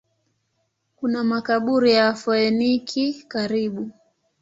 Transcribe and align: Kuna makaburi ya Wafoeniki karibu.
Kuna 0.95 1.23
makaburi 1.23 1.93
ya 1.93 2.05
Wafoeniki 2.05 3.25
karibu. 3.27 3.91